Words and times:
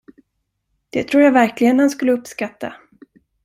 Det 0.89 1.03
tror 1.03 1.23
jag 1.23 1.31
verkligen 1.31 1.79
han 1.79 1.89
skulle 1.89 2.11
uppskatta! 2.11 2.73